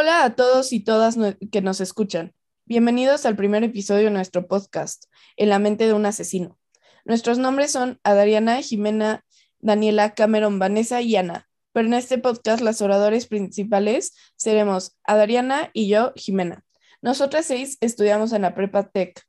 [0.00, 1.18] Hola a todos y todas
[1.52, 2.32] que nos escuchan.
[2.64, 5.04] Bienvenidos al primer episodio de nuestro podcast,
[5.36, 6.58] En la mente de un asesino.
[7.04, 9.26] Nuestros nombres son Adriana, Jimena,
[9.58, 11.50] Daniela, Cameron, Vanessa y Ana.
[11.72, 16.64] Pero en este podcast las oradores principales seremos Adriana y yo, Jimena.
[17.02, 19.22] Nosotras seis estudiamos en la Prepa Tech.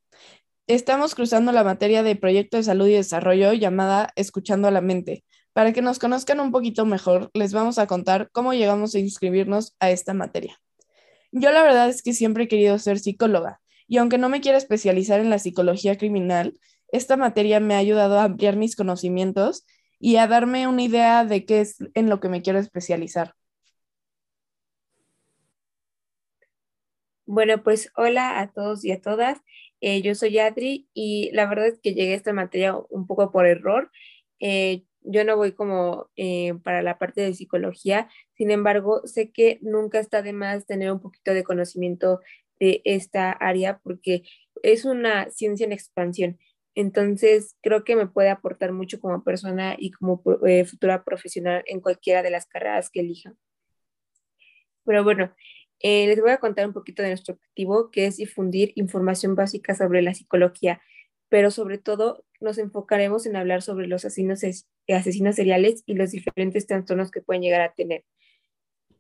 [0.67, 5.25] Estamos cruzando la materia de proyecto de salud y desarrollo llamada Escuchando a la mente.
[5.53, 9.75] Para que nos conozcan un poquito mejor, les vamos a contar cómo llegamos a inscribirnos
[9.79, 10.57] a esta materia.
[11.31, 14.57] Yo la verdad es que siempre he querido ser psicóloga y aunque no me quiera
[14.57, 16.57] especializar en la psicología criminal,
[16.91, 19.65] esta materia me ha ayudado a ampliar mis conocimientos
[19.99, 23.35] y a darme una idea de qué es en lo que me quiero especializar.
[27.25, 29.39] Bueno, pues hola a todos y a todas.
[29.79, 33.31] Eh, yo soy Adri y la verdad es que llegué a esta materia un poco
[33.31, 33.91] por error.
[34.39, 39.60] Eh, yo no voy como eh, para la parte de psicología, sin embargo, sé que
[39.62, 42.20] nunca está de más tener un poquito de conocimiento
[42.60, 44.24] de esta área porque
[44.63, 46.40] es una ciencia en expansión.
[46.76, 51.82] Entonces, creo que me puede aportar mucho como persona y como eh, futura profesional en
[51.82, 53.34] cualquiera de las carreras que elija.
[54.85, 55.34] Pero bueno,
[55.79, 59.76] eh, les voy a contar un poquito de nuestro objetivo, que es difundir información básica
[59.76, 60.82] sobre la psicología,
[61.32, 64.41] pero sobre todo nos enfocaremos en hablar sobre los asesinos,
[64.90, 68.03] asesinos seriales y los diferentes trastornos que pueden llegar a tener.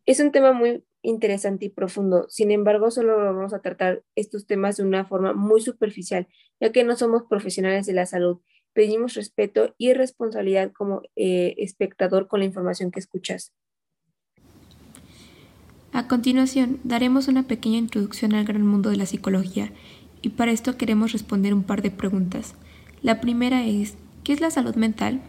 [0.05, 4.77] Es un tema muy interesante y profundo, sin embargo, solo vamos a tratar estos temas
[4.77, 6.29] de una forma muy superficial,
[6.61, 8.39] ya que no somos profesionales de la salud.
[8.71, 13.51] Pedimos respeto y responsabilidad como eh, espectador con la información que escuchas.
[15.91, 19.73] A continuación, daremos una pequeña introducción al gran mundo de la psicología
[20.21, 22.55] y para esto queremos responder un par de preguntas.
[23.01, 25.21] La primera es, ¿qué es la salud mental?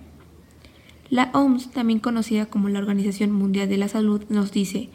[1.09, 4.89] La OMS, también conocida como la Organización Mundial de la Salud, nos dice,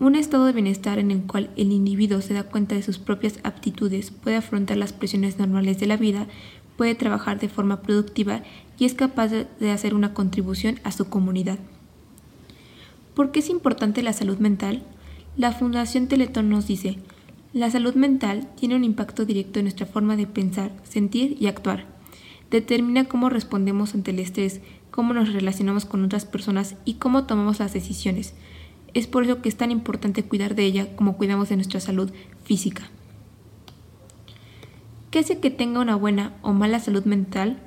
[0.00, 3.38] un estado de bienestar en el cual el individuo se da cuenta de sus propias
[3.42, 6.26] aptitudes, puede afrontar las presiones normales de la vida,
[6.76, 8.42] puede trabajar de forma productiva
[8.78, 11.58] y es capaz de hacer una contribución a su comunidad.
[13.14, 14.82] ¿Por qué es importante la salud mental?
[15.36, 16.98] La Fundación Teletón nos dice,
[17.54, 21.86] la salud mental tiene un impacto directo en nuestra forma de pensar, sentir y actuar.
[22.50, 24.60] Determina cómo respondemos ante el estrés,
[24.90, 28.34] cómo nos relacionamos con otras personas y cómo tomamos las decisiones.
[28.92, 32.10] Es por ello que es tan importante cuidar de ella como cuidamos de nuestra salud
[32.42, 32.90] física.
[35.12, 37.60] ¿Qué hace que tenga una buena o mala salud mental?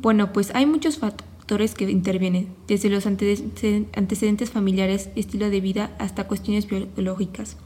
[0.00, 6.26] Bueno, pues hay muchos factores que intervienen, desde los antecedentes familiares, estilo de vida, hasta
[6.26, 7.58] cuestiones biológicas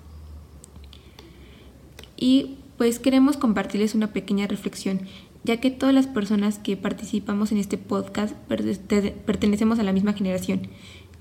[2.21, 5.01] y pues queremos compartirles una pequeña reflexión,
[5.43, 10.69] ya que todas las personas que participamos en este podcast pertenecemos a la misma generación,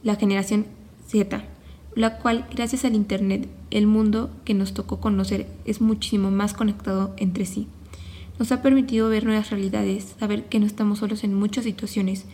[0.04, 0.68] la generación
[1.08, 1.44] Z,
[1.96, 7.14] la cual gracias al Internet el mundo que nos tocó conocer es muchísimo más conectado
[7.18, 7.68] entre sí.
[8.38, 12.26] Nos ha permitido ver nuevas realidades, saber que no estamos solos en muchas situaciones.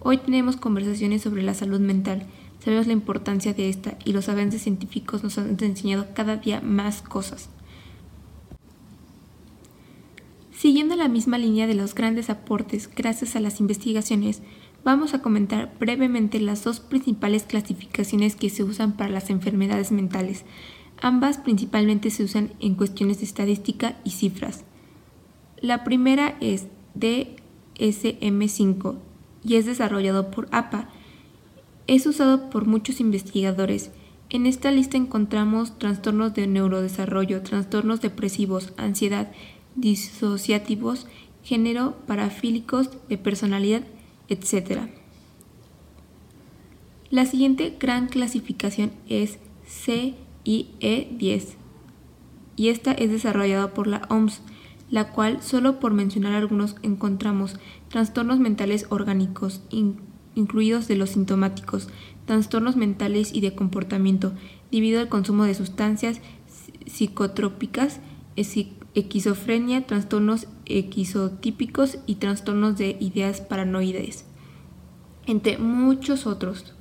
[0.00, 2.26] Hoy tenemos conversaciones sobre la salud mental,
[2.62, 7.00] sabemos la importancia de esta y los avances científicos nos han enseñado cada día más
[7.00, 7.48] cosas.
[10.64, 14.40] Siguiendo la misma línea de los grandes aportes gracias a las investigaciones,
[14.82, 20.46] vamos a comentar brevemente las dos principales clasificaciones que se usan para las enfermedades mentales.
[21.02, 24.64] Ambas principalmente se usan en cuestiones de estadística y cifras.
[25.60, 28.96] La primera es DSM5
[29.44, 30.88] y es desarrollado por APA.
[31.86, 33.90] Es usado por muchos investigadores.
[34.30, 39.30] En esta lista encontramos trastornos de neurodesarrollo, trastornos depresivos, ansiedad,
[39.76, 41.06] disociativos,
[41.42, 43.82] género, parafílicos, de personalidad,
[44.28, 44.88] etc.
[47.10, 51.54] La siguiente gran clasificación es CIE10
[52.56, 54.40] y esta es desarrollada por la OMS,
[54.90, 57.56] la cual solo por mencionar algunos encontramos
[57.88, 59.62] trastornos mentales orgánicos,
[60.34, 61.88] incluidos de los sintomáticos,
[62.26, 64.32] trastornos mentales y de comportamiento,
[64.70, 66.20] debido al consumo de sustancias
[66.86, 68.00] psicotrópicas,
[68.36, 74.24] esquizofrenia, trastornos equizotípicos y trastornos de ideas paranoides,
[75.26, 76.74] entre muchos otros.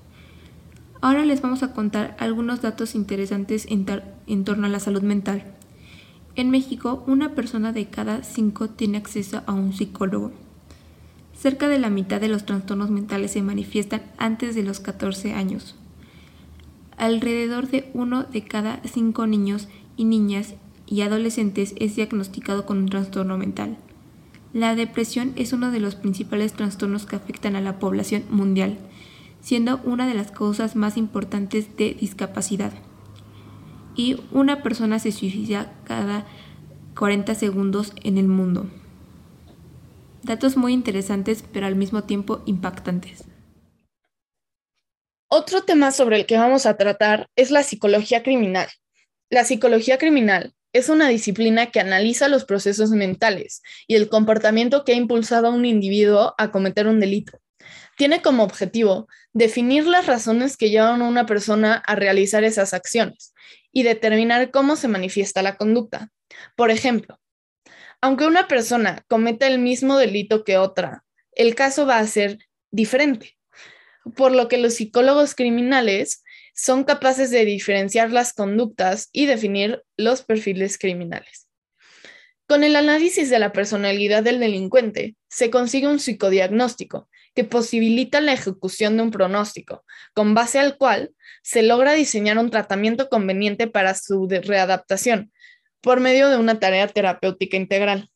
[1.01, 3.85] Ahora les vamos a contar algunos datos interesantes en,
[4.27, 5.43] en torno a la salud mental.
[6.35, 10.31] En México, una persona de cada cinco tiene acceso a un psicólogo.
[11.37, 15.75] Cerca de la mitad de los trastornos mentales se manifiestan antes de los 14 años.
[16.97, 19.67] Alrededor de uno de cada cinco niños
[19.97, 20.55] y niñas
[20.93, 23.77] y adolescentes es diagnosticado con un trastorno mental.
[24.53, 28.77] La depresión es uno de los principales trastornos que afectan a la población mundial,
[29.41, 32.73] siendo una de las causas más importantes de discapacidad.
[33.95, 36.25] y una persona se suicida cada
[36.97, 38.67] 40 segundos en el mundo.
[40.23, 43.23] Datos muy interesantes pero al mismo tiempo impactantes.
[45.27, 48.67] Otro tema sobre el que vamos a tratar es la psicología criminal.
[49.29, 54.93] La psicología criminal es una disciplina que analiza los procesos mentales y el comportamiento que
[54.93, 57.39] ha impulsado a un individuo a cometer un delito.
[57.95, 63.33] Tiene como objetivo definir las razones que llevan a una persona a realizar esas acciones
[63.71, 66.09] y determinar cómo se manifiesta la conducta.
[66.55, 67.19] Por ejemplo,
[68.01, 72.39] aunque una persona cometa el mismo delito que otra, el caso va a ser
[72.71, 73.37] diferente,
[74.15, 76.22] por lo que los psicólogos criminales
[76.53, 81.47] son capaces de diferenciar las conductas y definir los perfiles criminales.
[82.47, 88.33] Con el análisis de la personalidad del delincuente, se consigue un psicodiagnóstico que posibilita la
[88.33, 89.83] ejecución de un pronóstico,
[90.13, 95.31] con base al cual se logra diseñar un tratamiento conveniente para su readaptación
[95.81, 98.09] por medio de una tarea terapéutica integral.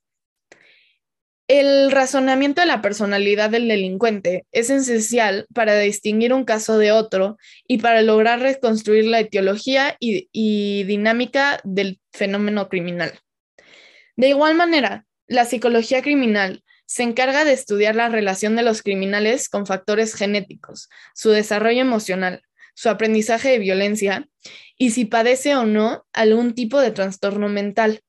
[1.48, 7.38] El razonamiento de la personalidad del delincuente es esencial para distinguir un caso de otro
[7.66, 13.14] y para lograr reconstruir la etiología y, y, dinámica del fenómeno criminal.
[14.18, 19.48] De igual manera, la psicología criminal se encarga de estudiar la relación de los criminales
[19.48, 22.42] con factores genéticos, su desarrollo emocional,
[22.76, 24.28] su aprendizaje de violencia
[24.78, 28.02] y si padece o no algún tipo de trastorno mental.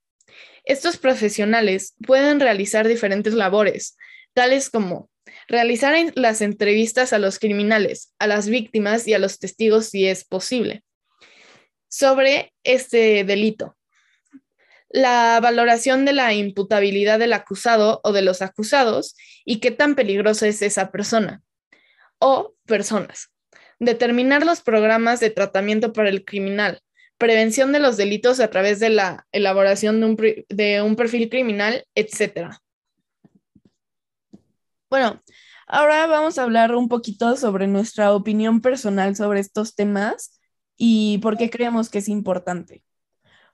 [0.64, 3.96] Estos profesionales pueden realizar diferentes labores,
[4.34, 5.10] tales como
[5.46, 10.24] realizar las entrevistas a los criminales, a las víctimas y a los testigos si es
[10.24, 10.82] posible,
[11.88, 13.76] sobre este delito,
[14.90, 20.46] la valoración de la imputabilidad del acusado o de los acusados y qué tan peligrosa
[20.46, 21.42] es esa persona
[22.18, 23.30] o personas.
[23.78, 26.80] Determinar los programas de tratamiento para el criminal,
[27.18, 30.16] prevención de los delitos a través de la elaboración de un,
[30.48, 32.56] de un perfil criminal, etc.
[34.88, 35.20] Bueno,
[35.66, 40.40] ahora vamos a hablar un poquito sobre nuestra opinión personal sobre estos temas
[40.76, 42.84] y por qué creemos que es importante.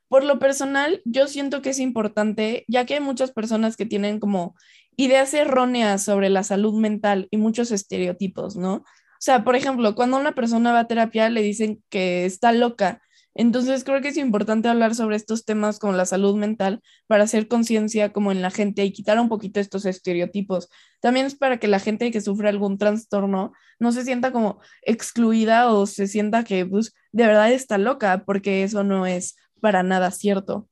[0.08, 4.20] Por lo personal, yo siento que es importante, ya que hay muchas personas que tienen
[4.20, 4.54] como
[4.96, 8.74] ideas erróneas sobre la salud mental y muchos estereotipos, ¿no?
[8.74, 8.82] O
[9.24, 13.00] sea, por ejemplo, cuando una persona va a terapia le dicen que está loca.
[13.34, 17.48] Entonces creo que es importante hablar sobre estos temas como la salud mental para hacer
[17.48, 20.68] conciencia como en la gente y quitar un poquito estos estereotipos.
[21.00, 25.70] También es para que la gente que sufre algún trastorno no se sienta como excluida
[25.72, 30.10] o se sienta que pues, de verdad está loca, porque eso no es para nada
[30.12, 30.68] cierto.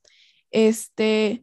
[0.51, 1.43] Este,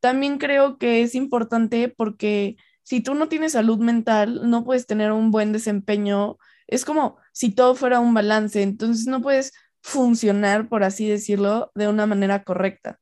[0.00, 5.12] también creo que es importante porque si tú no tienes salud mental, no puedes tener
[5.12, 6.38] un buen desempeño.
[6.66, 9.52] Es como si todo fuera un balance, entonces no puedes
[9.82, 13.00] funcionar, por así decirlo, de una manera correcta.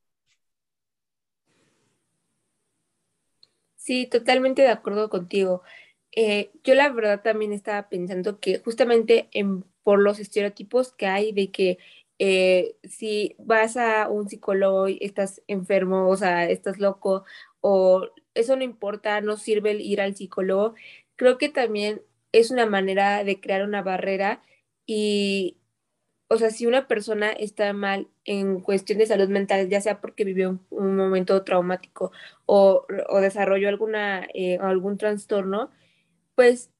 [3.76, 5.62] Sí, totalmente de acuerdo contigo.
[6.12, 11.32] Eh, yo la verdad también estaba pensando que justamente en, por los estereotipos que hay
[11.32, 11.78] de que
[12.18, 17.24] eh, si vas a un psicólogo y estás enfermo, o sea, estás loco,
[17.60, 20.74] o eso no importa, no sirve el ir al psicólogo,
[21.16, 22.02] creo que también
[22.32, 24.42] es una manera de crear una barrera
[24.86, 25.58] y,
[26.28, 30.24] o sea, si una persona está mal en cuestión de salud mental, ya sea porque
[30.24, 32.12] vivió un, momento traumático
[32.46, 32.86] o,
[33.20, 35.70] desarrolló alguna, eh, algún trastorno,
[36.34, 36.70] pues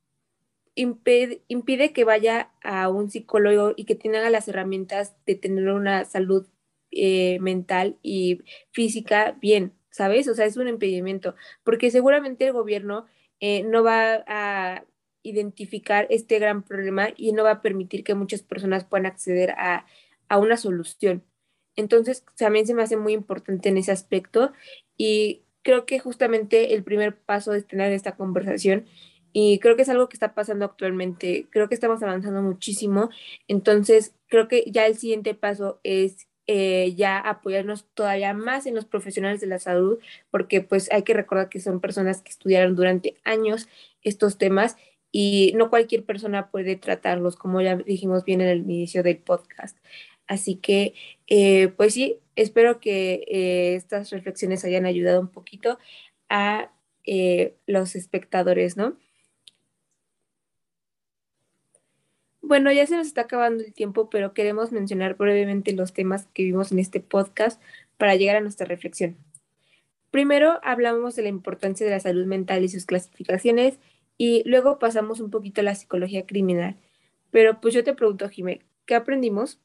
[0.74, 6.46] impide, que vaya a un psicólogo y que tenga las herramientas de tener una salud
[6.90, 10.28] eh, mental y física bien, ¿sabes?
[10.28, 11.34] O sea, es un impedimento,
[11.64, 13.06] porque seguramente el gobierno
[13.40, 14.84] eh, no va a
[15.28, 19.86] identificar este gran problema y no va a permitir que muchas personas puedan acceder a,
[20.28, 21.24] a una solución.
[21.76, 24.52] Entonces, también se me hace muy importante en ese aspecto
[24.96, 28.86] y creo que justamente el primer paso es tener esta conversación
[29.32, 31.46] y creo que es algo que está pasando actualmente.
[31.50, 33.10] Creo que estamos avanzando muchísimo.
[33.48, 38.86] Entonces, creo que ya el siguiente paso es eh, ya apoyarnos todavía más en los
[38.86, 39.98] profesionales de la salud,
[40.30, 43.68] porque pues hay que recordar que son personas que estudiaron durante años
[44.00, 44.76] estos temas
[45.18, 49.78] y no cualquier persona puede tratarlos, como ya dijimos bien en el inicio del podcast.
[50.26, 50.92] Así que,
[51.26, 55.78] eh, pues sí, espero que eh, estas reflexiones hayan ayudado un poquito
[56.28, 56.70] a
[57.66, 58.98] los espectadores, ¿no?
[62.42, 66.42] Bueno, ya se nos está acabando el tiempo, pero queremos mencionar brevemente los temas que
[66.42, 67.62] vimos en este podcast
[67.96, 69.16] para llegar a nuestra reflexión.
[70.10, 73.78] Primero hablamos de la importancia de la salud mental y sus clasificaciones
[74.18, 76.76] y luego pasamos un poquito a la psicología criminal.
[77.30, 79.60] Pero pues yo te pregunto, Jimé, ¿qué aprendimos?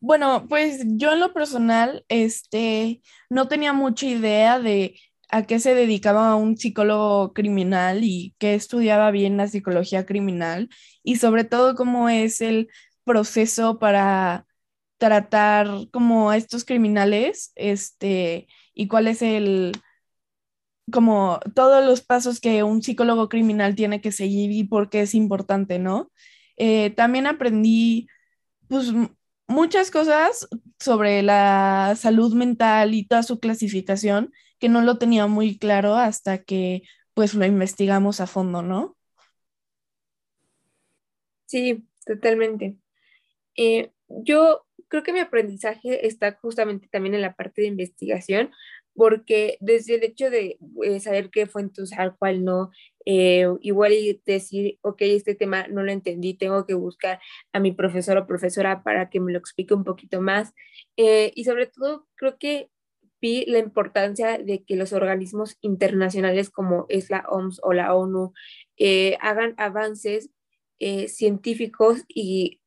[0.00, 5.74] Bueno, pues yo en lo personal, este, no tenía mucha idea de a qué se
[5.74, 10.68] dedicaba un psicólogo criminal y qué estudiaba bien la psicología criminal
[11.02, 12.68] y sobre todo cómo es el
[13.04, 14.46] proceso para
[14.98, 19.72] tratar como a estos criminales, este, y cuál es el,
[20.92, 25.14] como todos los pasos que un psicólogo criminal tiene que seguir y por qué es
[25.14, 26.10] importante, ¿no?
[26.56, 28.08] Eh, también aprendí,
[28.68, 28.92] pues,
[29.46, 35.58] muchas cosas sobre la salud mental y toda su clasificación que no lo tenía muy
[35.58, 36.82] claro hasta que,
[37.14, 38.96] pues, lo investigamos a fondo, ¿no?
[41.46, 42.76] Sí, totalmente.
[43.56, 48.52] Eh, yo creo que mi aprendizaje está justamente también en la parte de investigación,
[48.98, 52.72] porque desde el hecho de eh, saber qué fuente usar, cuál no,
[53.06, 57.20] eh, igual y decir, ok, este tema no lo entendí, tengo que buscar
[57.52, 60.52] a mi profesor o profesora para que me lo explique un poquito más.
[60.96, 62.70] Eh, y sobre todo, creo que
[63.20, 68.32] vi la importancia de que los organismos internacionales como es la OMS o la ONU
[69.20, 70.30] hagan avances
[71.06, 72.60] científicos y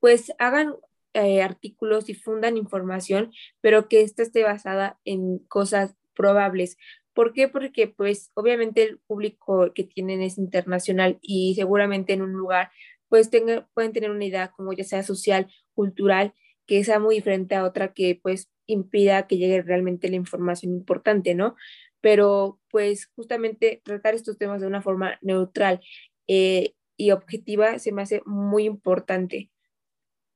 [0.00, 0.74] pues hagan
[1.14, 6.76] eh, artículos, difundan información, pero que ésta esté basada en cosas probables.
[7.14, 7.48] ¿Por qué?
[7.48, 12.70] Porque pues obviamente el público que tienen es internacional y seguramente en un lugar
[13.08, 13.30] pues
[13.74, 16.34] pueden tener una idea como ya sea social, cultural,
[16.66, 21.34] que sea muy diferente a otra que pues impida que llegue realmente la información importante,
[21.36, 21.54] ¿no?
[22.00, 25.80] Pero pues justamente tratar estos temas de una forma neutral
[26.26, 29.50] eh, y objetiva se me hace muy importante.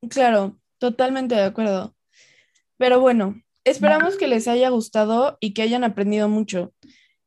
[0.09, 1.95] Claro, Totalmente de acuerdo.
[2.77, 6.73] Pero bueno, esperamos que les haya gustado y que hayan aprendido mucho.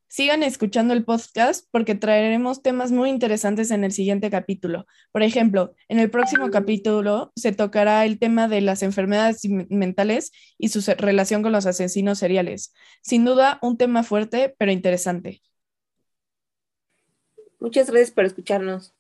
[0.08, 4.86] Sigan escuchando el podcast porque traeremos temas muy interesantes en el siguiente capítulo.
[5.14, 10.68] Por ejemplo, en el próximo capítulo se tocará el tema de las enfermedades mentales y
[10.68, 12.74] su relación con los asesinos seriales.
[13.02, 15.42] Sin duda, un tema fuerte pero interesante.
[17.60, 18.94] Muchas gracias por escucharnos.